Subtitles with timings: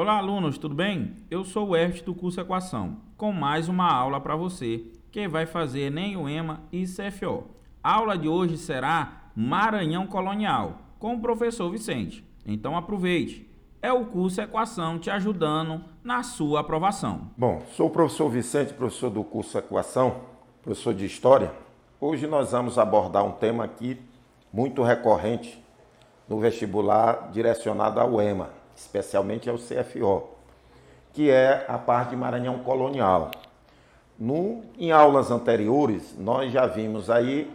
[0.00, 1.16] Olá, alunos, tudo bem?
[1.28, 5.44] Eu sou o Ert do curso Equação, com mais uma aula para você que vai
[5.44, 7.46] fazer Enem, UEMA e CFO.
[7.82, 12.24] A aula de hoje será Maranhão Colonial, com o professor Vicente.
[12.46, 13.50] Então aproveite.
[13.82, 17.32] É o curso Equação te ajudando na sua aprovação.
[17.36, 20.20] Bom, sou o professor Vicente, professor do curso Equação,
[20.62, 21.52] professor de História.
[22.00, 24.00] Hoje nós vamos abordar um tema aqui
[24.52, 25.60] muito recorrente
[26.28, 30.28] no vestibular direcionado ao EMA, especialmente ao CFO,
[31.12, 33.30] que é a parte de Maranhão colonial.
[34.18, 37.50] No, em aulas anteriores, nós já vimos aí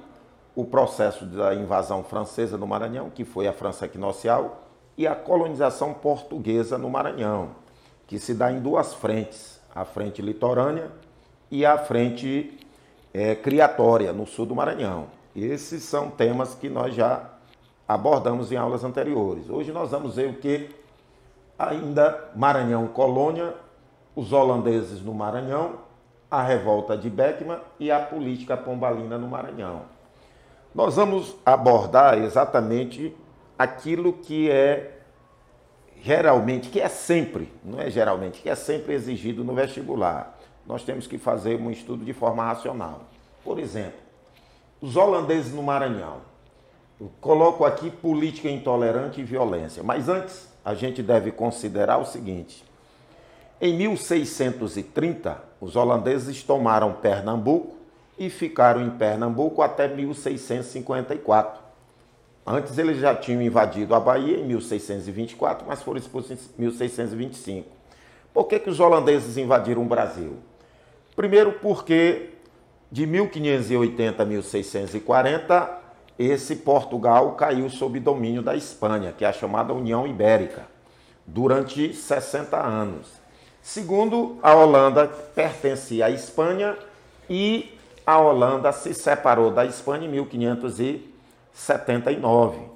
[0.56, 4.64] o processo da invasão francesa no Maranhão, que foi a França equinocial,
[4.98, 7.52] e a colonização portuguesa no Maranhão,
[8.06, 10.92] que se dá em duas frentes, a frente litorânea
[11.50, 12.60] e a frente
[13.14, 15.08] é, criatória, no sul do Maranhão.
[15.36, 17.28] Esses são temas que nós já
[17.88, 19.50] abordamos em aulas anteriores.
[19.50, 20.83] Hoje nós vamos ver o que
[21.58, 23.54] ainda Maranhão colônia,
[24.16, 25.80] os holandeses no Maranhão,
[26.30, 29.82] a revolta de Beckman e a política pombalina no Maranhão.
[30.74, 33.16] Nós vamos abordar exatamente
[33.58, 35.00] aquilo que é
[36.02, 40.38] geralmente, que é sempre, não é geralmente, que é sempre exigido no vestibular.
[40.66, 43.04] Nós temos que fazer um estudo de forma racional.
[43.44, 44.00] Por exemplo,
[44.82, 46.18] os holandeses no Maranhão.
[47.00, 49.82] Eu coloco aqui política intolerante e violência.
[49.84, 52.64] Mas antes, a gente deve considerar o seguinte:
[53.60, 57.76] em 1630, os holandeses tomaram Pernambuco
[58.18, 61.62] e ficaram em Pernambuco até 1654.
[62.46, 67.70] Antes eles já tinham invadido a Bahia em 1624, mas foram expulsos em 1625.
[68.34, 70.38] Por que, que os holandeses invadiram o Brasil?
[71.16, 72.32] Primeiro porque
[72.92, 75.83] de 1580 a 1640
[76.18, 80.64] esse Portugal caiu sob domínio da Espanha, que é a chamada União Ibérica,
[81.26, 83.22] durante 60 anos.
[83.62, 86.78] Segundo, a Holanda pertencia à Espanha
[87.30, 92.74] e a Holanda se separou da Espanha em 1579.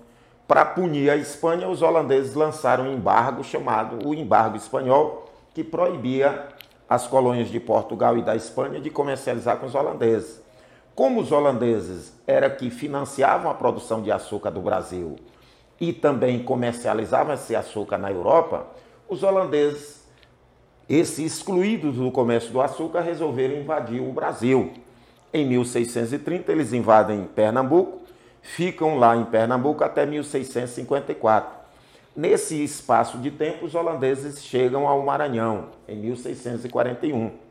[0.47, 6.47] Para punir a Espanha, os holandeses lançaram um embargo chamado o Embargo Espanhol, que proibia
[6.89, 10.41] as colônias de Portugal e da Espanha de comercializar com os holandeses.
[10.97, 15.15] Como os holandeses era que financiavam a produção de açúcar do Brasil
[15.79, 18.65] e também comercializavam esse açúcar na Europa,
[19.07, 20.03] os holandeses,
[20.89, 24.73] esses excluídos do comércio do açúcar, resolveram invadir o Brasil.
[25.31, 27.99] Em 1630, eles invadem Pernambuco,
[28.41, 31.57] ficam lá em Pernambuco até 1654.
[32.15, 37.46] Nesse espaço de tempo, os holandeses chegam ao Maranhão, em 1641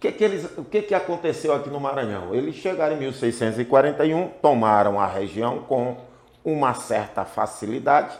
[0.00, 2.34] que, que, eles, o que, que aconteceu aqui no Maranhão?
[2.34, 5.96] Eles chegaram em 1641, tomaram a região com
[6.44, 8.16] uma certa facilidade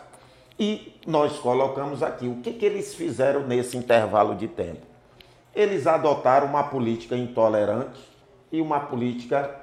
[0.59, 4.87] e nós colocamos aqui o que, que eles fizeram nesse intervalo de tempo.
[5.55, 8.01] Eles adotaram uma política intolerante
[8.51, 9.55] e uma política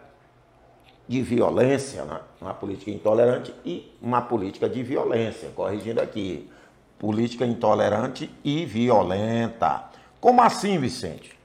[1.07, 2.21] de violência, né?
[2.41, 6.49] uma política intolerante e uma política de violência, corrigindo aqui,
[6.97, 9.83] política intolerante e violenta.
[10.19, 11.37] Como assim, Vicente?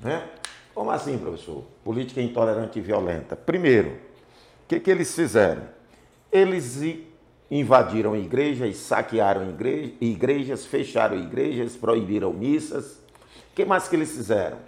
[0.00, 0.28] Né?
[0.74, 1.64] Como assim, professor?
[1.82, 3.34] Política intolerante e violenta.
[3.34, 5.62] Primeiro, o que, que eles fizeram?
[6.30, 6.82] Eles
[7.50, 9.56] invadiram igrejas, saquearam
[10.00, 12.98] igrejas, fecharam igrejas, proibiram missas.
[13.52, 14.58] O que mais que eles fizeram?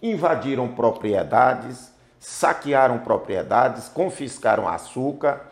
[0.00, 5.50] Invadiram propriedades, saquearam propriedades, confiscaram açúcar,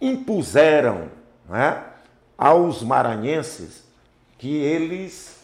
[0.00, 1.08] impuseram
[1.48, 1.82] né,
[2.36, 3.84] aos maranhenses
[4.36, 5.37] que eles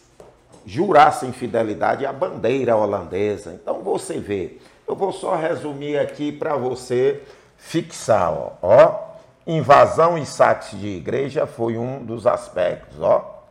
[0.67, 3.53] jurassem fidelidade à bandeira holandesa.
[3.53, 7.23] Então você vê, eu vou só resumir aqui para você
[7.57, 9.05] fixar, ó, ó,
[9.47, 13.45] invasão e saques de igreja foi um dos aspectos, ó.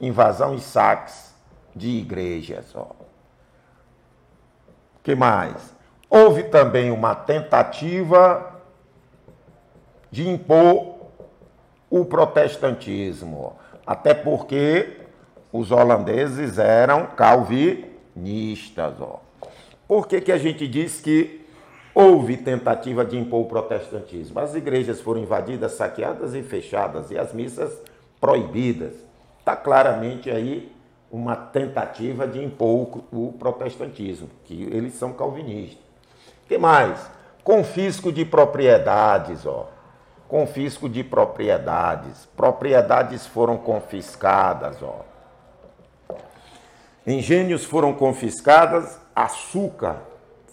[0.00, 1.34] Invasão e saques
[1.74, 2.88] de igrejas, ó.
[5.02, 5.74] Que mais?
[6.08, 8.54] Houve também uma tentativa
[10.10, 10.96] de impor
[11.88, 13.56] o protestantismo,
[13.86, 14.99] até porque
[15.52, 18.94] os holandeses eram calvinistas.
[19.00, 19.20] Ó.
[19.86, 21.44] Por que, que a gente diz que
[21.94, 24.38] houve tentativa de impor o protestantismo?
[24.38, 27.76] As igrejas foram invadidas, saqueadas e fechadas, e as missas
[28.20, 28.94] proibidas.
[29.38, 30.70] Está claramente aí
[31.10, 35.82] uma tentativa de impor o protestantismo, que eles são calvinistas.
[36.46, 37.10] Que mais?
[37.42, 39.68] Confisco de propriedades, ó.
[40.28, 42.28] Confisco de propriedades.
[42.36, 45.09] Propriedades foram confiscadas, ó.
[47.06, 50.02] Engenhos foram confiscadas, açúcar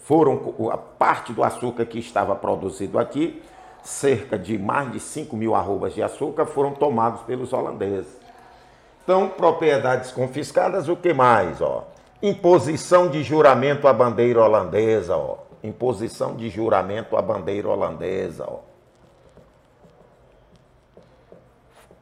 [0.02, 3.42] foram a parte do açúcar que estava produzido aqui,
[3.82, 8.16] cerca de mais de 5 mil arrobas de açúcar foram tomados pelos holandeses.
[9.04, 11.60] Então, propriedades confiscadas, o que mais?
[11.60, 11.86] Ó?
[12.22, 15.16] Imposição de juramento à bandeira holandesa.
[15.16, 15.38] Ó.
[15.62, 18.44] Imposição de juramento à bandeira holandesa.
[18.46, 18.60] Ó.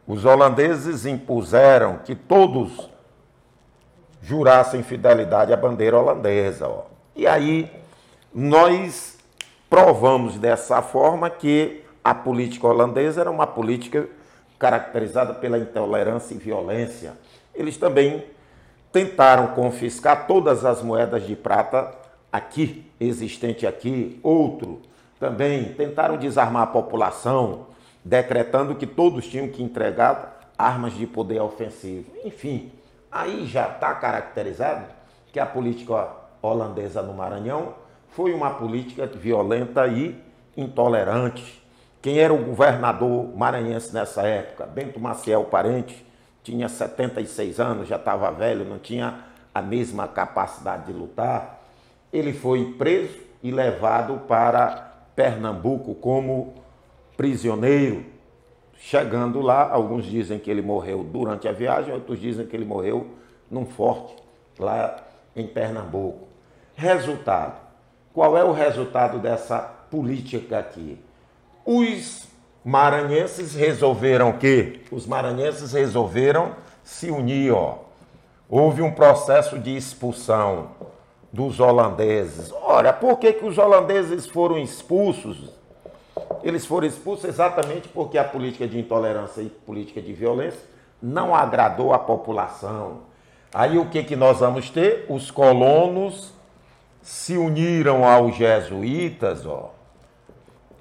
[0.06, 2.88] Os holandeses impuseram que todos
[4.26, 6.66] jurassem fidelidade à bandeira holandesa.
[6.66, 6.82] Ó.
[7.14, 7.70] E aí
[8.34, 9.16] nós
[9.70, 14.08] provamos dessa forma que a política holandesa era uma política
[14.58, 17.12] caracterizada pela intolerância e violência.
[17.54, 18.24] Eles também
[18.92, 21.94] tentaram confiscar todas as moedas de prata
[22.32, 24.80] aqui, existente aqui, outro
[25.18, 27.66] também tentaram desarmar a população,
[28.04, 32.10] decretando que todos tinham que entregar armas de poder ofensivo.
[32.24, 32.70] Enfim,
[33.20, 34.86] aí já está caracterizado
[35.32, 36.08] que a política
[36.42, 37.74] holandesa no Maranhão
[38.10, 40.20] foi uma política violenta e
[40.56, 41.62] intolerante.
[42.00, 44.66] Quem era o governador maranhense nessa época?
[44.66, 46.06] Bento Maciel Parente,
[46.42, 51.60] tinha 76 anos, já estava velho, não tinha a mesma capacidade de lutar.
[52.12, 56.54] Ele foi preso e levado para Pernambuco como
[57.16, 58.04] prisioneiro.
[58.78, 63.06] Chegando lá, alguns dizem que ele morreu durante a viagem, outros dizem que ele morreu
[63.50, 64.14] num forte
[64.58, 64.96] lá
[65.34, 66.26] em Pernambuco.
[66.74, 67.60] Resultado:
[68.12, 69.58] qual é o resultado dessa
[69.90, 70.98] política aqui?
[71.64, 72.26] Os
[72.64, 77.78] maranhenses resolveram que os maranhenses resolveram se unir, ó.
[78.48, 80.70] Houve um processo de expulsão
[81.32, 82.52] dos holandeses.
[82.62, 85.50] Ora, por que, que os holandeses foram expulsos?
[86.42, 90.60] Eles foram expulsos exatamente porque a política de intolerância e política de violência
[91.02, 93.00] não agradou a população.
[93.52, 95.06] Aí o que, que nós vamos ter?
[95.08, 96.32] Os colonos
[97.02, 99.72] se uniram aos jesuítas, ó,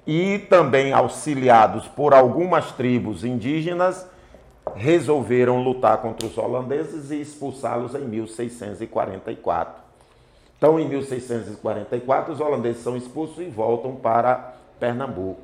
[0.06, 4.06] e também auxiliados por algumas tribos indígenas,
[4.74, 9.82] resolveram lutar contra os holandeses e expulsá-los em 1644.
[10.58, 15.40] Então, em 1644, os holandeses são expulsos e voltam para Pernambuco.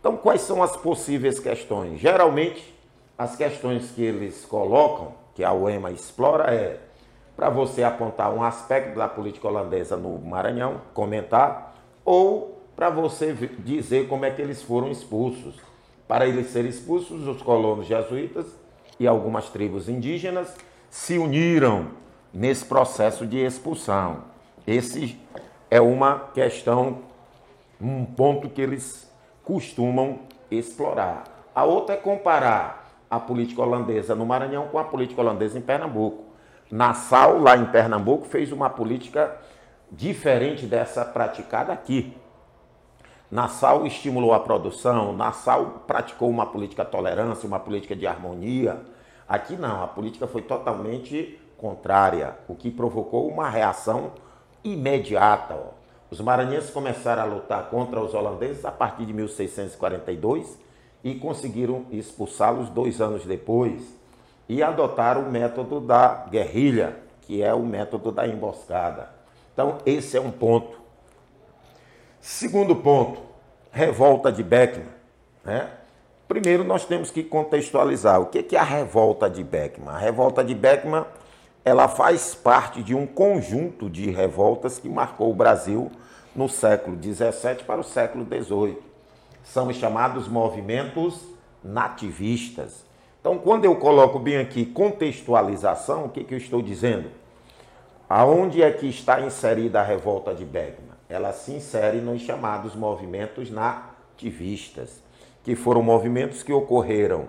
[0.00, 1.98] Então, quais são as possíveis questões?
[1.98, 2.74] Geralmente,
[3.18, 6.80] as questões que eles colocam, que a UEMA explora, é
[7.36, 11.74] para você apontar um aspecto da política holandesa no Maranhão, comentar,
[12.04, 15.56] ou para você dizer como é que eles foram expulsos.
[16.06, 18.46] Para eles serem expulsos, os colonos jesuítas
[18.98, 20.54] e algumas tribos indígenas
[20.88, 21.88] se uniram
[22.32, 24.24] nesse processo de expulsão.
[24.66, 25.18] Esse
[25.70, 26.98] é uma questão,
[27.80, 29.10] um ponto que eles
[29.44, 30.20] costumam
[30.50, 31.24] explorar.
[31.54, 36.24] A outra é comparar a política holandesa no Maranhão com a política holandesa em Pernambuco.
[36.70, 39.36] Nassau, lá em Pernambuco, fez uma política
[39.90, 42.16] diferente dessa praticada aqui.
[43.30, 48.80] Nassau estimulou a produção, Nassau praticou uma política de tolerância, uma política de harmonia.
[49.28, 54.12] Aqui não, a política foi totalmente contrária, o que provocou uma reação
[54.62, 55.54] imediata.
[55.54, 55.85] Ó.
[56.10, 60.58] Os maranhenses começaram a lutar contra os holandeses a partir de 1642
[61.02, 63.82] e conseguiram expulsá-los dois anos depois
[64.48, 69.10] e adotaram o método da guerrilha, que é o método da emboscada.
[69.52, 70.78] Então, esse é um ponto.
[72.20, 73.20] Segundo ponto,
[73.72, 74.86] revolta de Beckman.
[75.44, 75.70] Né?
[76.28, 79.94] Primeiro, nós temos que contextualizar o que é a revolta de Beckman.
[79.94, 81.04] A revolta de Beckman
[81.66, 85.90] ela faz parte de um conjunto de revoltas que marcou o Brasil
[86.32, 88.78] no século XVII para o século XVIII.
[89.42, 91.20] São os chamados movimentos
[91.64, 92.84] nativistas.
[93.20, 97.10] Então, quando eu coloco bem aqui contextualização, o que, que eu estou dizendo?
[98.08, 100.94] Aonde é que está inserida a revolta de Beckman?
[101.08, 105.02] Ela se insere nos chamados movimentos nativistas,
[105.42, 107.26] que foram movimentos que ocorreram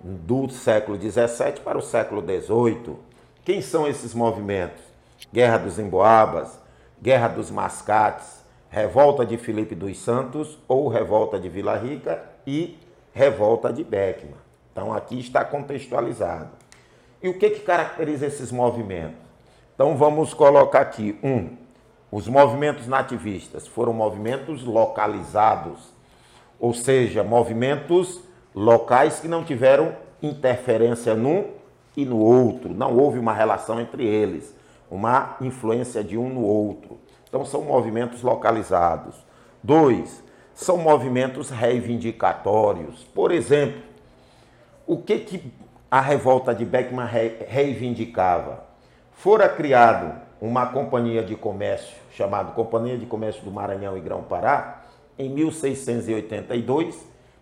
[0.00, 3.12] do século XVII para o século XVIII.
[3.44, 4.82] Quem são esses movimentos?
[5.30, 6.58] Guerra dos Emboabas,
[7.00, 12.78] Guerra dos Mascates, Revolta de Filipe dos Santos ou Revolta de Vila Rica e
[13.12, 14.34] Revolta de Beckman.
[14.72, 16.48] Então aqui está contextualizado.
[17.22, 19.18] E o que, que caracteriza esses movimentos?
[19.74, 21.50] Então vamos colocar aqui um.
[22.10, 25.92] Os movimentos nativistas foram movimentos localizados,
[26.58, 28.20] ou seja, movimentos
[28.54, 31.62] locais que não tiveram interferência num
[31.96, 34.54] e no outro, não houve uma relação entre eles,
[34.90, 36.98] uma influência de um no outro.
[37.28, 39.16] Então são movimentos localizados.
[39.62, 40.22] Dois,
[40.54, 43.04] são movimentos reivindicatórios.
[43.14, 43.82] Por exemplo,
[44.86, 45.52] o que, que
[45.90, 47.06] a revolta de Beckman
[47.46, 48.64] reivindicava?
[49.12, 54.82] Fora criado uma companhia de comércio chamada Companhia de Comércio do Maranhão e Grão-Pará
[55.18, 56.96] em 1682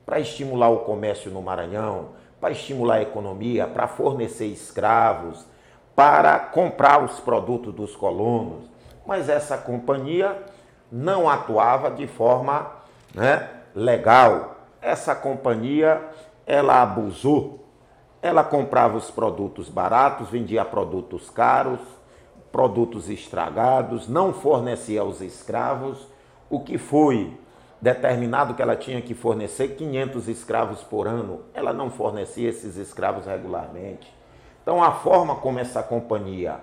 [0.05, 2.11] para estimular o comércio no Maranhão,
[2.43, 5.47] para estimular a economia, para fornecer escravos,
[5.95, 8.65] para comprar os produtos dos colonos.
[9.07, 10.43] Mas essa companhia
[10.91, 12.69] não atuava de forma
[13.15, 14.57] né, legal.
[14.81, 16.03] Essa companhia
[16.45, 17.65] ela abusou.
[18.21, 21.81] Ela comprava os produtos baratos, vendia produtos caros,
[22.51, 26.09] produtos estragados, não fornecia aos escravos
[26.51, 27.39] o que foi
[27.83, 33.27] determinado que ela tinha que fornecer 500 escravos por ano, ela não fornecia esses escravos
[33.27, 34.09] regularmente.
[34.63, 36.61] Então, a forma como essa companhia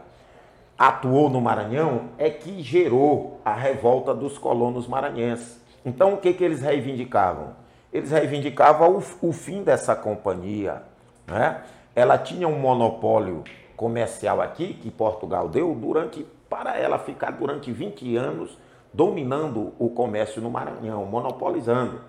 [0.77, 5.59] atuou no Maranhão é que gerou a revolta dos colonos maranhenses.
[5.85, 7.49] Então, o que, que eles reivindicavam?
[7.91, 10.83] Eles reivindicavam o, o fim dessa companhia.
[11.27, 11.61] Né?
[11.93, 13.43] Ela tinha um monopólio
[13.75, 18.57] comercial aqui, que Portugal deu, durante para ela ficar durante 20 anos
[18.93, 22.01] dominando o comércio no Maranhão, monopolizando.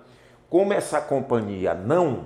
[0.48, 2.24] Como essa companhia não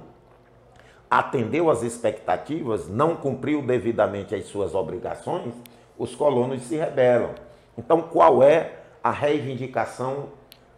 [1.10, 5.54] atendeu às expectativas, não cumpriu devidamente as suas obrigações,
[5.98, 7.30] os colonos se rebelam.
[7.76, 10.30] Então, qual é a reivindicação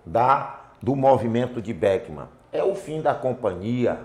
[0.05, 2.27] da, do movimento de Beckman?
[2.53, 4.01] É o fim da companhia.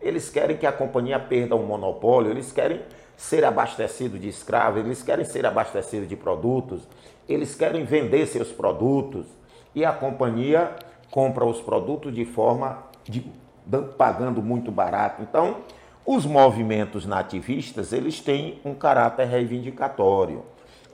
[0.00, 2.82] Eles querem que a companhia perda o monopólio, eles querem
[3.16, 6.82] ser abastecido de escravos, eles querem ser abastecidos de produtos,
[7.28, 9.26] eles querem vender seus produtos
[9.74, 10.74] e a companhia
[11.10, 13.24] compra os produtos de forma de
[13.96, 15.22] pagando muito barato.
[15.22, 15.58] Então,
[16.04, 20.44] os movimentos nativistas, eles têm um caráter reivindicatório.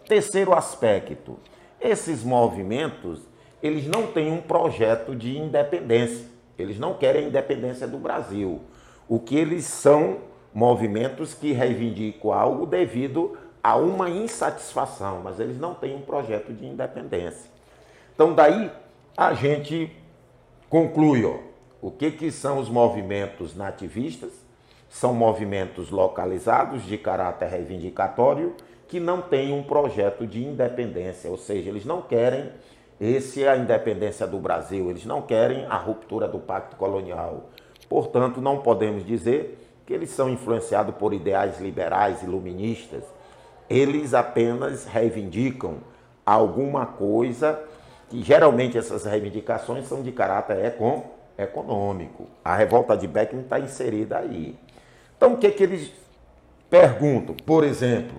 [0.07, 1.37] Terceiro aspecto,
[1.81, 3.21] esses movimentos,
[3.63, 6.27] eles não têm um projeto de independência.
[6.59, 8.61] Eles não querem a independência do Brasil.
[9.09, 10.19] O que eles são
[10.53, 16.67] movimentos que reivindicam algo devido a uma insatisfação, mas eles não têm um projeto de
[16.67, 17.51] independência.
[18.15, 18.71] Então daí
[19.17, 19.95] a gente
[20.69, 21.37] conclui, ó,
[21.81, 24.33] o que, que são os movimentos nativistas?
[24.89, 28.55] São movimentos localizados de caráter reivindicatório
[28.89, 32.51] que não têm um projeto de independência, ou seja, eles não querem
[33.01, 37.49] esse é a independência do Brasil, eles não querem a ruptura do pacto colonial.
[37.89, 43.03] Portanto, não podemos dizer que eles são influenciados por ideais liberais, iluministas,
[43.69, 45.79] eles apenas reivindicam
[46.25, 47.61] alguma coisa
[48.09, 51.03] que geralmente essas reivindicações são de caráter econ,
[51.37, 52.29] econômico.
[52.45, 54.57] A revolta de Beckman está inserida aí.
[55.17, 55.91] Então, o que, que eles
[56.71, 57.35] perguntam?
[57.45, 58.17] Por exemplo,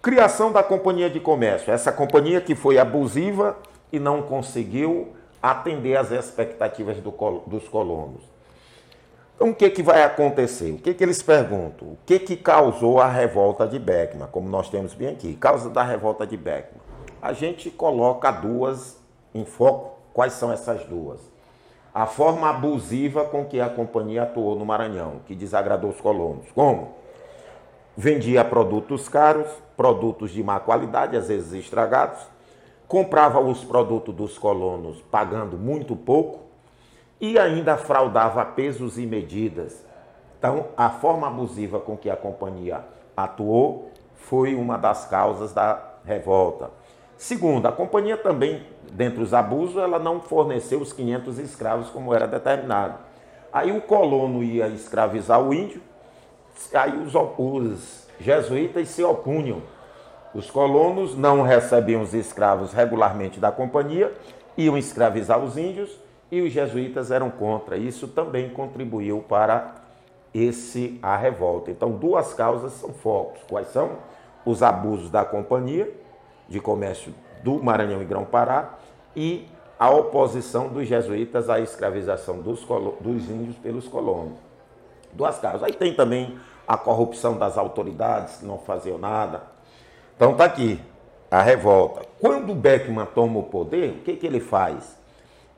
[0.00, 1.72] criação da companhia de comércio.
[1.72, 3.56] Essa companhia que foi abusiva
[3.92, 7.10] e não conseguiu atender às expectativas do,
[7.48, 8.35] dos colonos.
[9.36, 10.72] Então, o que, que vai acontecer?
[10.72, 11.88] O que, que eles perguntam?
[11.88, 15.34] O que, que causou a revolta de Beckman, como nós temos bem aqui?
[15.34, 16.80] Causa da revolta de Beckman.
[17.20, 18.98] A gente coloca duas
[19.34, 19.98] em foco.
[20.14, 21.20] Quais são essas duas?
[21.92, 26.46] A forma abusiva com que a companhia atuou no Maranhão, que desagradou os colonos.
[26.54, 26.94] Como?
[27.94, 32.20] Vendia produtos caros, produtos de má qualidade, às vezes estragados,
[32.88, 36.45] comprava os produtos dos colonos pagando muito pouco,
[37.20, 39.84] e ainda fraudava pesos e medidas.
[40.38, 42.84] Então, a forma abusiva com que a companhia
[43.16, 46.70] atuou foi uma das causas da revolta.
[47.16, 52.26] Segundo, a companhia também, dentre os abusos, ela não forneceu os 500 escravos como era
[52.26, 52.98] determinado.
[53.52, 55.80] Aí o colono ia escravizar o índio,
[56.74, 59.62] aí os, os jesuítas se opunham.
[60.34, 64.12] Os colonos não recebiam os escravos regularmente da companhia,
[64.56, 65.98] iam escravizar os índios,
[66.30, 67.76] e os jesuítas eram contra.
[67.76, 69.74] Isso também contribuiu para
[70.34, 71.70] esse a revolta.
[71.70, 73.40] Então, duas causas são focos.
[73.48, 73.92] Quais são?
[74.44, 75.92] Os abusos da companhia
[76.48, 78.74] de comércio do Maranhão e Grão-Pará
[79.14, 79.46] e
[79.78, 82.64] a oposição dos jesuítas à escravização dos,
[83.00, 84.38] dos índios pelos colonos.
[85.12, 85.62] Duas causas.
[85.62, 89.42] Aí tem também a corrupção das autoridades, que não faziam nada.
[90.16, 90.80] Então tá aqui
[91.30, 92.02] a revolta.
[92.20, 94.96] Quando Beckman toma o poder, o que, que ele faz?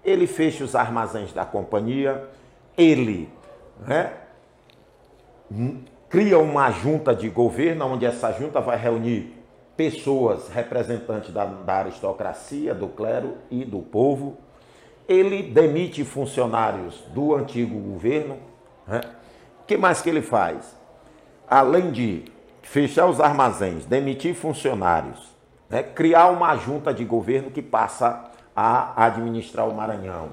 [0.08, 2.28] Ele fecha os armazéns da companhia,
[2.76, 3.28] ele
[3.86, 4.12] né,
[6.08, 9.34] cria uma junta de governo, onde essa junta vai reunir
[9.76, 14.36] pessoas representantes da, da aristocracia, do clero e do povo.
[15.08, 18.38] Ele demite funcionários do antigo governo.
[18.86, 19.00] Né?
[19.62, 20.76] O que mais que ele faz?
[21.48, 22.24] Além de
[22.62, 25.34] fechar os armazéns, demitir funcionários,
[25.70, 25.82] né?
[25.82, 28.27] criar uma junta de governo que passa
[28.60, 30.30] a administrar o Maranhão.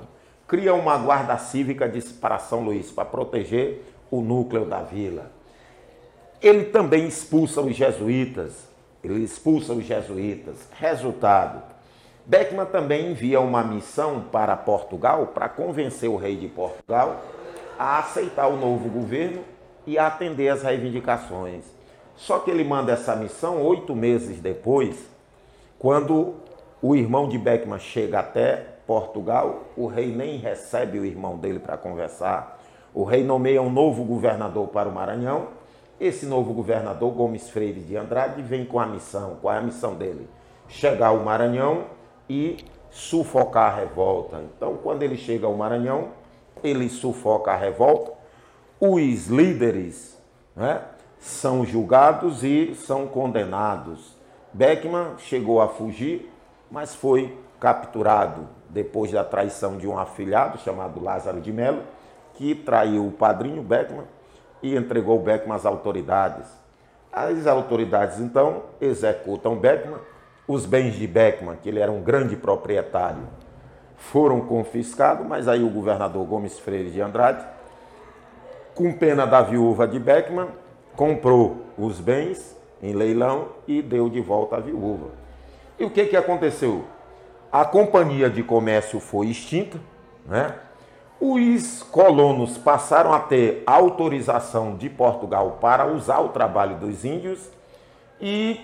[0.47, 5.31] Cria uma guarda cívica de, para São Luís, para proteger o núcleo da vila.
[6.41, 8.67] Ele também expulsa os jesuítas.
[9.03, 10.67] Ele expulsa os jesuítas.
[10.79, 11.61] Resultado:
[12.25, 17.21] Beckman também envia uma missão para Portugal para convencer o rei de Portugal
[17.77, 19.43] a aceitar o novo governo
[19.85, 21.63] e a atender as reivindicações.
[22.15, 24.97] Só que ele manda essa missão oito meses depois,
[25.77, 26.43] quando
[26.81, 31.77] o irmão de Beckman chega até Portugal, o rei nem recebe o irmão dele para
[31.77, 32.59] conversar.
[32.93, 35.47] O rei nomeia um novo governador para o Maranhão.
[35.99, 39.37] Esse novo governador, Gomes Freire de Andrade, vem com a missão.
[39.41, 40.29] Qual é a missão dele?
[40.67, 41.85] Chegar ao Maranhão
[42.29, 42.57] e
[42.89, 44.41] sufocar a revolta.
[44.55, 46.09] Então, quando ele chega ao Maranhão,
[46.63, 48.13] ele sufoca a revolta.
[48.79, 50.17] Os líderes
[50.55, 50.81] né,
[51.19, 54.15] são julgados e são condenados.
[54.53, 56.31] Beckman chegou a fugir,
[56.69, 61.83] mas foi capturado depois da traição de um afilhado chamado Lázaro de Melo,
[62.33, 64.05] que traiu o padrinho Beckman
[64.61, 66.47] e entregou Beckman às autoridades.
[67.11, 69.99] As autoridades então executam Beckman,
[70.47, 73.23] os bens de Beckman, que ele era um grande proprietário,
[73.97, 77.45] foram confiscados, mas aí o governador Gomes Freire de Andrade,
[78.75, 80.49] com pena da viúva de Beckman,
[80.95, 85.24] comprou os bens em leilão e deu de volta à viúva.
[85.77, 86.85] E o que, que aconteceu?
[87.51, 89.79] A companhia de comércio foi extinta,
[90.25, 90.55] né?
[91.19, 97.49] Os colonos passaram a ter autorização de Portugal para usar o trabalho dos índios
[98.19, 98.59] e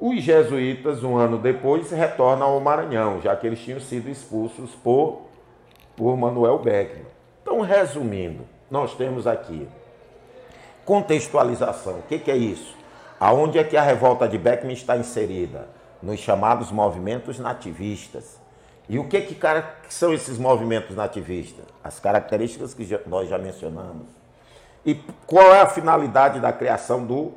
[0.00, 5.22] os jesuítas, um ano depois, retornam ao Maranhão, já que eles tinham sido expulsos por,
[5.94, 7.04] por Manuel Beckman.
[7.42, 9.68] Então, resumindo, nós temos aqui
[10.86, 11.98] contextualização.
[11.98, 12.74] O que, que é isso?
[13.18, 15.68] Aonde é que a revolta de Beckman está inserida?
[16.02, 18.40] Nos chamados movimentos nativistas.
[18.88, 21.64] E o que, que, que são esses movimentos nativistas?
[21.82, 24.08] As características que já, nós já mencionamos.
[24.84, 24.94] E
[25.26, 27.32] qual é a finalidade da criação do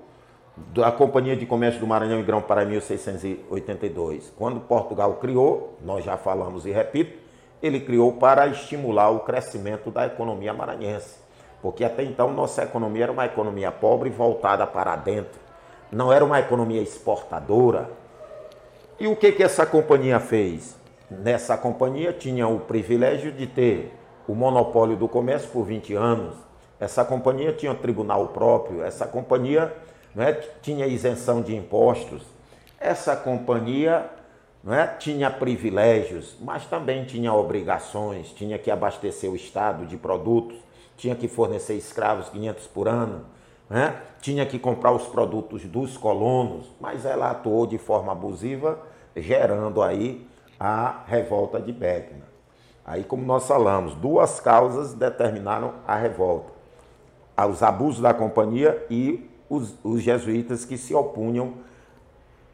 [0.55, 4.31] da Companhia de Comércio do Maranhão e Grão-Pará em 1682.
[4.37, 7.17] Quando Portugal criou, nós já falamos e repito,
[7.61, 11.17] ele criou para estimular o crescimento da economia maranhense.
[11.61, 15.39] Porque até então nossa economia era uma economia pobre voltada para dentro.
[15.91, 17.89] Não era uma economia exportadora.
[18.99, 20.77] E o que, que essa companhia fez?
[21.09, 23.91] Nessa companhia tinha o privilégio de ter
[24.27, 26.35] o monopólio do comércio por 20 anos.
[26.79, 28.83] Essa companhia tinha um tribunal próprio.
[28.83, 29.73] Essa companhia
[30.15, 32.21] é, tinha isenção de impostos.
[32.79, 34.09] Essa companhia
[34.67, 40.57] é, tinha privilégios, mas também tinha obrigações, tinha que abastecer o Estado de produtos,
[40.95, 43.25] tinha que fornecer escravos 500 por ano,
[43.73, 48.79] é, tinha que comprar os produtos dos colonos, mas ela atuou de forma abusiva,
[49.15, 50.27] gerando aí
[50.59, 52.21] a revolta de Beckman.
[52.85, 56.51] Aí, como nós falamos, duas causas determinaram a revolta:
[57.49, 61.55] os abusos da companhia e os, os jesuítas que se opunham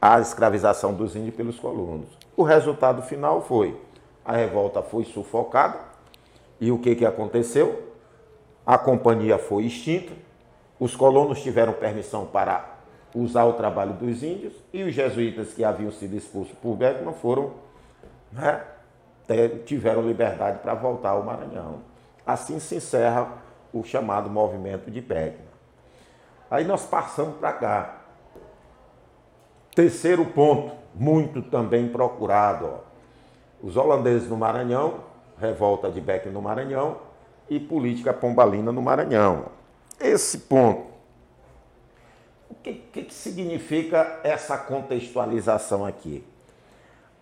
[0.02, 2.08] à escravização dos índios pelos colonos.
[2.38, 3.80] O resultado final foi:
[4.24, 5.80] a revolta foi sufocada
[6.62, 7.90] e o que, que aconteceu?
[8.66, 10.14] A companhia foi extinta,
[10.80, 12.78] os colonos tiveram permissão para
[13.14, 17.52] usar o trabalho dos índios e os jesuítas que haviam sido expulsos por Beckman foram,
[18.32, 18.64] né,
[19.66, 21.82] tiveram liberdade para voltar ao Maranhão.
[22.26, 23.28] Assim se encerra
[23.74, 25.50] o chamado movimento de Beckman.
[26.50, 27.96] Aí nós passamos para cá.
[29.76, 32.66] Terceiro ponto, muito também procurado.
[32.66, 32.80] Ó.
[33.62, 35.02] Os holandeses no Maranhão,
[35.40, 36.98] revolta de Beck no Maranhão
[37.50, 39.59] e política pombalina no Maranhão.
[40.00, 40.88] Esse ponto.
[42.50, 46.24] O que, que, significa essa contextualização aqui?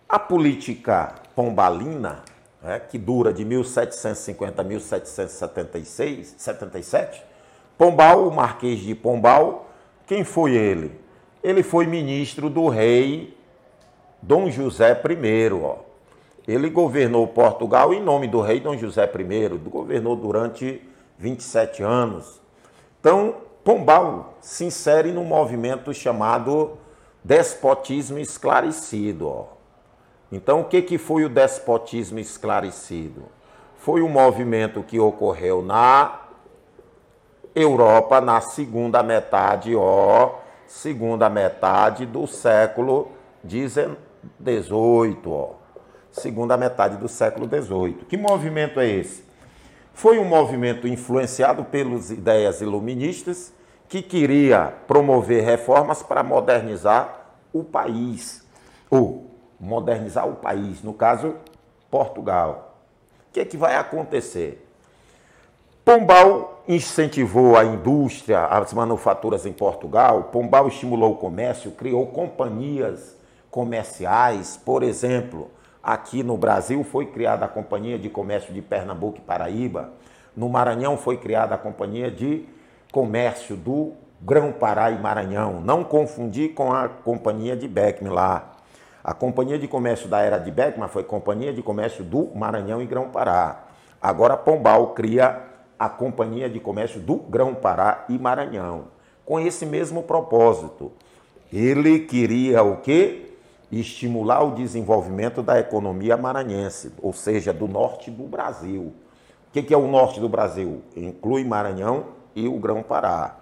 [0.08, 2.22] A política pombalina,
[2.62, 7.22] né, que dura de 1750 a 1776, 77,
[7.76, 9.70] Pombal, o Marquês de Pombal,
[10.06, 10.98] quem foi ele?
[11.42, 13.36] Ele foi ministro do rei
[14.20, 15.52] Dom José I.
[15.52, 15.76] Ó.
[16.46, 20.82] Ele governou Portugal em nome do rei Dom José I, governou durante
[21.18, 22.40] 27 anos.
[23.00, 26.78] Então, Pombal se insere num movimento chamado
[27.22, 29.28] despotismo esclarecido.
[29.28, 29.44] Ó.
[30.32, 33.24] Então, o que, que foi o despotismo esclarecido?
[33.76, 36.20] Foi um movimento que ocorreu na
[37.54, 43.10] Europa na segunda metade, ó, segunda metade do século
[43.46, 43.98] XVIII,
[45.26, 45.50] ó,
[46.10, 48.06] segunda metade do século XVIII.
[48.08, 49.27] Que movimento é esse?
[49.98, 53.52] Foi um movimento influenciado pelas ideias iluministas
[53.88, 58.46] que queria promover reformas para modernizar o país,
[58.88, 61.34] ou modernizar o país, no caso,
[61.90, 62.76] Portugal.
[63.28, 64.64] O que, é que vai acontecer?
[65.84, 70.28] Pombal incentivou a indústria, as manufaturas em Portugal.
[70.30, 73.16] Pombal estimulou o comércio, criou companhias
[73.50, 74.56] comerciais.
[74.64, 75.50] Por exemplo,
[75.82, 79.92] aqui no Brasil foi criada a Companhia de Comércio de Pernambuco e Paraíba.
[80.36, 82.44] no Maranhão foi criada a Companhia de
[82.92, 85.60] Comércio do Grão-Pará e Maranhão.
[85.60, 88.52] Não confundir com a Companhia de Beckman lá.
[89.02, 92.86] A Companhia de Comércio da era de Beckman foi Companhia de Comércio do Maranhão e
[92.86, 93.64] Grão-Pará.
[94.00, 95.42] Agora Pombal cria
[95.78, 98.86] a Companhia de Comércio do Grão-Pará e Maranhão,
[99.24, 100.92] com esse mesmo propósito.
[101.52, 103.37] Ele queria o quê?
[103.70, 108.94] Estimular o desenvolvimento da economia maranhense, ou seja, do norte do Brasil.
[109.48, 110.82] O que é o norte do Brasil?
[110.96, 113.36] Inclui Maranhão e o Grão-Pará.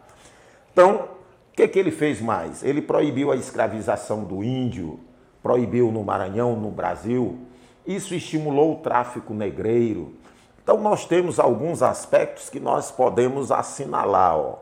[0.72, 1.08] Então,
[1.52, 2.62] o que, que ele fez mais?
[2.62, 5.00] Ele proibiu a escravização do índio,
[5.42, 7.38] proibiu no Maranhão, no Brasil.
[7.86, 10.14] Isso estimulou o tráfico negreiro.
[10.62, 14.36] Então, nós temos alguns aspectos que nós podemos assinalar.
[14.36, 14.50] Ó.
[14.52, 14.58] O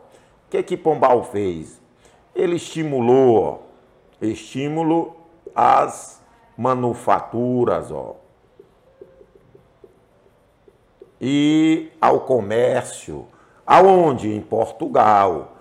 [0.51, 1.81] que, que Pombal fez?
[2.35, 3.59] Ele estimulou, ó,
[4.21, 5.14] estímulo
[5.55, 6.23] às
[6.57, 8.17] manufaturas, ó,
[11.27, 13.27] e ao comércio.
[13.67, 14.31] Aonde?
[14.31, 15.53] Em Portugal.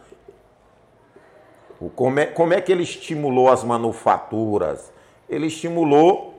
[1.96, 4.92] Como é, como é que ele estimulou as manufaturas?
[5.30, 6.34] Ele estimulou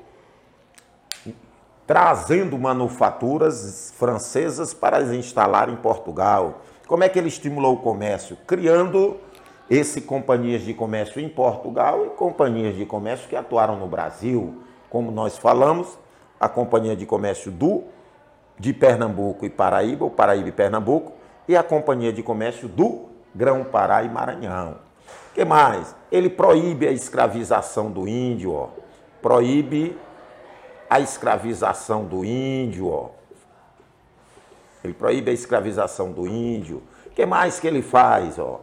[1.87, 6.61] trazendo manufaturas francesas para as instalar em Portugal.
[6.87, 8.37] Como é que ele estimulou o comércio?
[8.47, 9.19] Criando
[9.69, 14.63] esse companhias de comércio em Portugal e companhias de comércio que atuaram no Brasil.
[14.91, 15.99] Como nós falamos,
[16.39, 17.85] a Companhia de Comércio do
[18.59, 21.13] de Pernambuco e Paraíba, o Paraíba e Pernambuco,
[21.49, 24.77] e a Companhia de Comércio do Grão-Pará e Maranhão.
[25.35, 25.97] Que mais?
[26.13, 28.69] Ele proíbe a escravização do índio, ó.
[29.21, 29.99] proíbe
[30.89, 32.89] a escravização do índio.
[32.89, 33.09] Ó.
[34.85, 36.83] Ele proíbe a escravização do índio.
[37.15, 38.39] Que mais que ele faz?
[38.39, 38.61] Ó?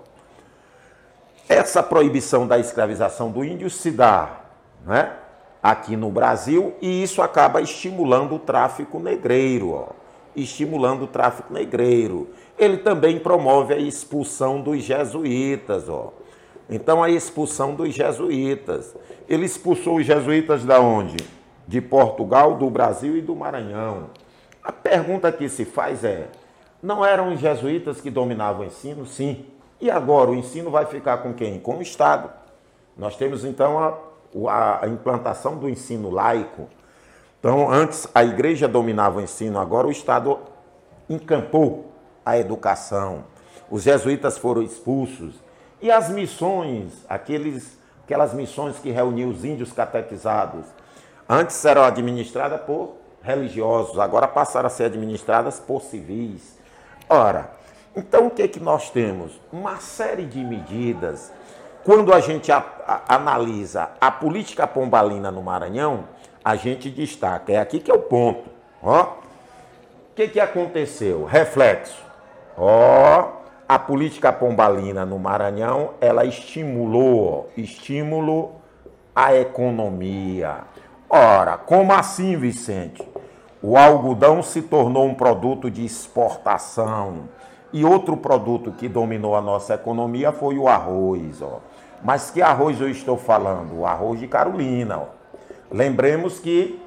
[1.47, 4.41] Essa proibição da escravização do índio se dá
[4.85, 5.13] né,
[5.61, 9.87] aqui no Brasil e isso acaba estimulando o tráfico negreiro, ó,
[10.35, 12.29] estimulando o tráfico negreiro.
[12.57, 16.13] Ele também promove a expulsão dos jesuítas, ó.
[16.69, 18.95] Então a expulsão dos jesuítas.
[19.27, 21.17] Ele expulsou os jesuítas da onde?
[21.67, 24.09] De Portugal, do Brasil e do Maranhão.
[24.63, 26.29] A pergunta que se faz é:
[26.81, 29.05] não eram os jesuítas que dominavam o ensino?
[29.05, 29.45] Sim.
[29.81, 31.59] E agora o ensino vai ficar com quem?
[31.59, 32.29] Com o Estado.
[32.95, 33.97] Nós temos então a
[34.47, 36.69] a, implantação do ensino laico.
[37.39, 40.39] Então, antes a igreja dominava o ensino, agora o Estado
[41.09, 41.91] encampou
[42.25, 43.23] a educação.
[43.69, 45.35] Os jesuítas foram expulsos.
[45.81, 50.65] E as missões, aqueles, aquelas missões que reuniam os índios catequizados,
[51.27, 56.57] antes eram administradas por religiosos, agora passaram a ser administradas por civis.
[57.09, 57.51] Ora,
[57.95, 59.39] então o que, é que nós temos?
[59.51, 61.31] Uma série de medidas
[61.83, 66.05] quando a gente a, a, analisa a política pombalina no Maranhão,
[66.43, 68.49] a gente destaca, é aqui que é o ponto.
[68.83, 71.25] Ó, o que, que aconteceu?
[71.25, 72.03] Reflexo.
[72.57, 73.29] Ó,
[73.67, 78.51] a política pombalina no Maranhão, ela estimulou, estímulo
[79.15, 80.59] a economia.
[81.09, 83.03] Ora, como assim, Vicente?
[83.61, 87.29] O algodão se tornou um produto de exportação.
[87.73, 91.41] E outro produto que dominou a nossa economia foi o arroz.
[91.41, 91.59] Ó.
[92.03, 93.79] Mas que arroz eu estou falando?
[93.79, 94.99] O arroz de Carolina.
[94.99, 95.05] Ó.
[95.71, 96.81] Lembremos que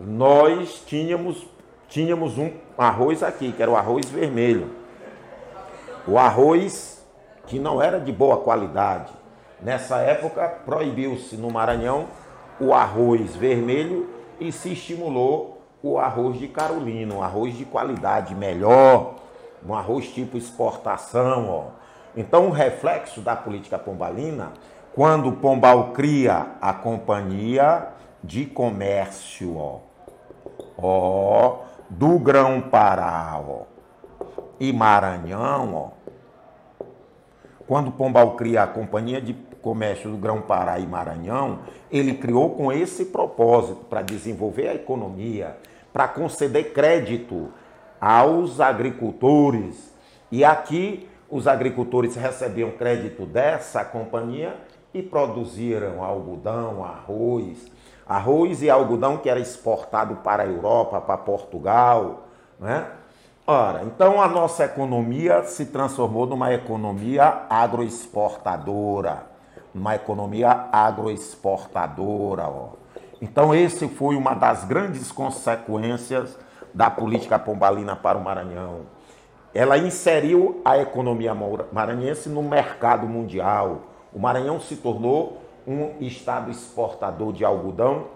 [0.00, 1.46] nós tínhamos,
[1.88, 4.70] tínhamos um arroz aqui, que era o arroz vermelho.
[6.06, 6.92] O arroz
[7.46, 9.12] que não era de boa qualidade.
[9.60, 12.06] Nessa época proibiu-se no Maranhão
[12.58, 14.08] o arroz vermelho
[14.40, 19.16] e se estimulou o arroz de Carolina, um arroz de qualidade melhor,
[19.66, 21.64] um arroz tipo exportação, ó.
[22.16, 24.52] Então, o reflexo da política pombalina,
[24.94, 27.88] quando Pombal cria a companhia
[28.22, 29.78] de comércio, ó,
[30.76, 33.40] ó do Grão-Pará,
[34.60, 36.84] e Maranhão, ó,
[37.66, 43.06] quando Pombal cria a companhia de comércio do Grão-Pará e Maranhão, ele criou com esse
[43.06, 45.56] propósito para desenvolver a economia,
[45.92, 47.50] para conceder crédito
[48.02, 49.94] aos agricultores.
[50.32, 54.56] E aqui os agricultores recebiam crédito dessa companhia
[54.92, 57.70] e produziram algodão, arroz,
[58.04, 62.24] arroz e algodão que era exportado para a Europa, para Portugal,
[62.58, 62.86] né?
[63.46, 69.26] Ora, então a nossa economia se transformou numa economia agroexportadora,
[69.72, 72.70] uma economia agroexportadora, ó.
[73.20, 76.36] Então esse foi uma das grandes consequências
[76.74, 78.86] da política pombalina para o Maranhão
[79.54, 81.34] ela inseriu a economia
[81.70, 83.82] maranhense no mercado mundial.
[84.10, 88.06] O Maranhão se tornou um estado exportador de algodão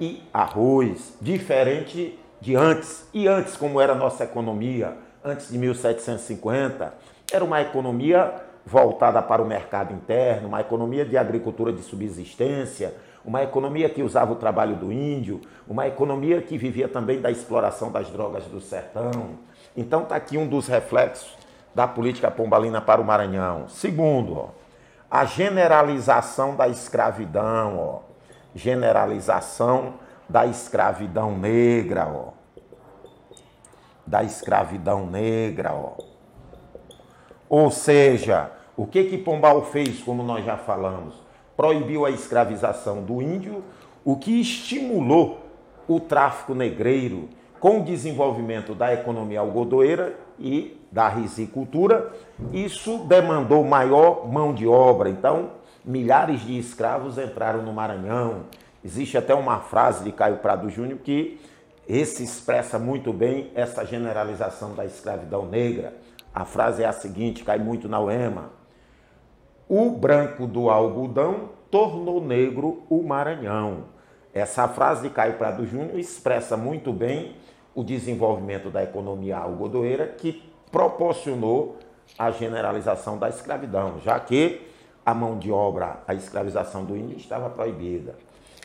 [0.00, 3.08] e arroz, diferente de antes.
[3.12, 4.96] E antes, como era a nossa economia?
[5.24, 6.92] antes de 1750,
[7.32, 8.30] era uma economia
[8.66, 14.32] voltada para o mercado interno, uma economia de agricultura de subsistência, uma economia que usava
[14.32, 19.38] o trabalho do índio, uma economia que vivia também da exploração das drogas do sertão.
[19.76, 21.36] Então está aqui um dos reflexos
[21.74, 23.66] da política pombalina para o Maranhão.
[23.68, 24.48] Segundo, ó,
[25.10, 27.98] a generalização da escravidão, ó,
[28.54, 29.94] generalização
[30.28, 32.32] da escravidão negra, ó,
[34.06, 35.94] da escravidão negra, ó.
[37.48, 41.23] Ou seja, o que que Pombal fez, como nós já falamos?
[41.56, 43.62] Proibiu a escravização do índio,
[44.04, 45.40] o que estimulou
[45.86, 47.28] o tráfico negreiro
[47.60, 52.12] com o desenvolvimento da economia algodoeira e da risicultura.
[52.52, 55.08] Isso demandou maior mão de obra.
[55.08, 55.50] Então,
[55.84, 58.42] milhares de escravos entraram no Maranhão.
[58.84, 61.40] Existe até uma frase de Caio Prado Júnior que
[61.88, 65.94] esse expressa muito bem essa generalização da escravidão negra.
[66.34, 68.50] A frase é a seguinte, cai muito na UEMA.
[69.68, 73.84] O branco do algodão tornou negro o Maranhão.
[74.32, 77.36] Essa frase de Caio Prado Júnior expressa muito bem
[77.74, 81.78] o desenvolvimento da economia algodoeira que proporcionou
[82.18, 84.68] a generalização da escravidão, já que
[85.04, 88.14] a mão de obra, a escravização do índio estava proibida.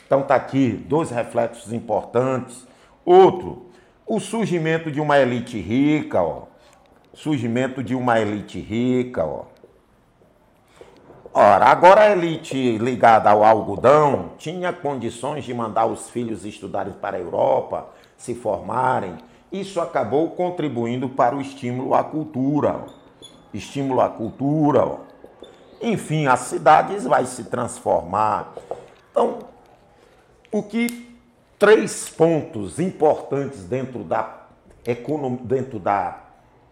[0.06, 2.68] Então está aqui dois reflexos importantes
[3.04, 3.66] Outro,
[4.06, 6.44] o surgimento de uma elite rica, ó.
[7.14, 9.46] Surgimento de uma elite rica, ó.
[11.32, 17.16] Ora, agora a elite ligada ao algodão tinha condições de mandar os filhos estudarem para
[17.16, 19.16] a Europa, se formarem.
[19.52, 22.84] Isso acabou contribuindo para o estímulo à cultura.
[23.54, 24.98] Estímulo à cultura.
[25.80, 28.52] Enfim, as cidades vai se transformar.
[29.12, 29.38] Então,
[30.50, 31.16] o que
[31.60, 34.46] três pontos importantes dentro da
[34.84, 36.24] economia, dentro da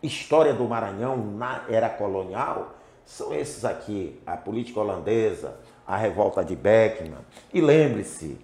[0.02, 2.77] história do Maranhão na era colonial
[3.08, 7.24] são esses aqui: a política holandesa, a revolta de Beckman.
[7.52, 8.38] E lembre-se,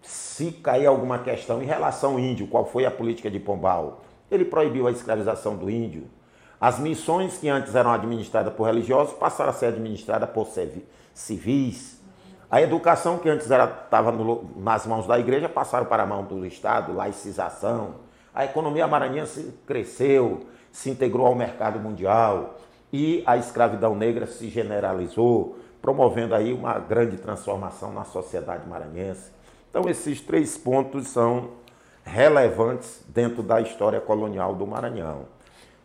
[0.00, 4.02] se cair alguma questão em relação ao índio, qual foi a política de Pombal?
[4.30, 6.08] Ele proibiu a escravização do índio.
[6.58, 10.48] As missões que antes eram administradas por religiosos passaram a ser administradas por
[11.12, 12.00] civis.
[12.50, 14.12] A educação que antes estava
[14.56, 17.96] nas mãos da igreja passaram para a mão do Estado, laicização.
[18.34, 22.56] A economia maranhense cresceu, se integrou ao mercado mundial
[22.92, 29.30] e a escravidão negra se generalizou, promovendo aí uma grande transformação na sociedade maranhense.
[29.70, 31.50] Então esses três pontos são
[32.04, 35.22] relevantes dentro da história colonial do Maranhão.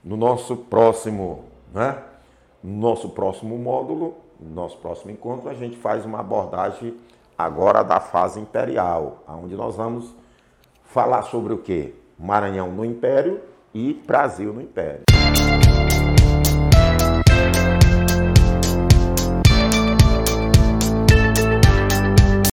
[0.04, 1.98] No nosso próximo, né?
[2.64, 6.96] No nosso próximo módulo, no nosso próximo encontro, a gente faz uma abordagem
[7.38, 10.14] agora da fase imperial, onde nós vamos
[10.86, 11.94] falar sobre o que?
[12.18, 13.42] Maranhão no Império
[13.74, 15.04] e Brasil no Império.
[17.38, 17.77] Thank you.